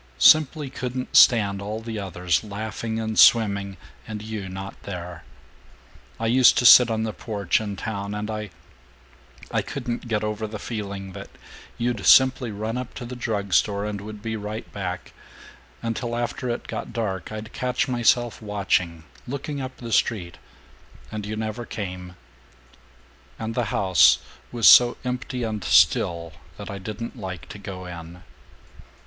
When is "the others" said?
1.79-2.43